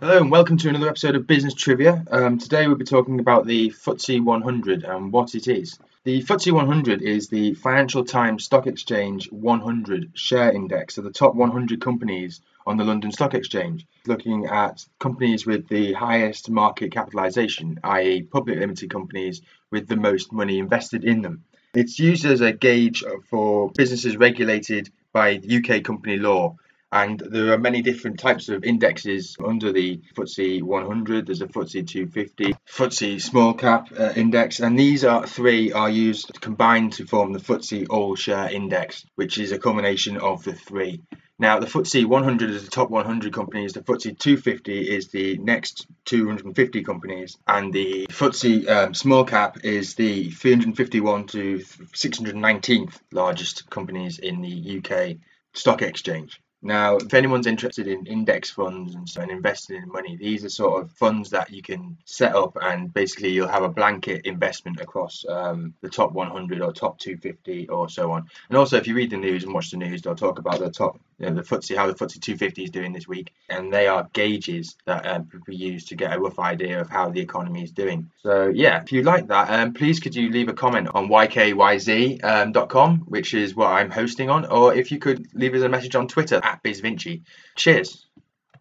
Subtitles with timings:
[0.00, 2.04] Hello and welcome to another episode of Business Trivia.
[2.10, 5.78] Um, today we'll be talking about the FTSE 100 and what it is.
[6.02, 11.36] The FTSE 100 is the Financial Times Stock Exchange 100 share index of the top
[11.36, 17.78] 100 companies on the London Stock Exchange, looking at companies with the highest market capitalisation,
[17.84, 21.44] i.e., public limited companies with the most money invested in them.
[21.72, 26.56] It's used as a gauge for businesses regulated by UK company law
[26.94, 31.26] and there are many different types of indexes under the FTSE 100.
[31.26, 36.40] There's a FTSE 250, FTSE small cap uh, index, and these are three are used
[36.40, 41.02] combined to form the FTSE All Share Index, which is a combination of the three.
[41.36, 45.88] Now, the FTSE 100 is the top 100 companies, the FTSE 250 is the next
[46.04, 54.20] 250 companies, and the FTSE um, small cap is the 351 to 619th largest companies
[54.20, 55.16] in the UK
[55.54, 56.40] stock exchange.
[56.64, 60.82] Now, if anyone's interested in index funds and, and investing in money, these are sort
[60.82, 65.26] of funds that you can set up and basically you'll have a blanket investment across
[65.28, 68.26] um, the top 100 or top 250 or so on.
[68.48, 70.70] And also, if you read the news and watch the news, they'll talk about the
[70.70, 73.32] top, the FTSE, how the FTSE 250 is doing this week.
[73.48, 77.10] And they are gauges that um, we use to get a rough idea of how
[77.10, 78.10] the economy is doing.
[78.22, 82.90] So, yeah, if you like that, um, please could you leave a comment on ykyz.com,
[82.90, 85.94] um, which is what I'm hosting on, or if you could leave us a message
[85.94, 87.22] on Twitter at BizVinci.
[87.56, 88.06] Cheers.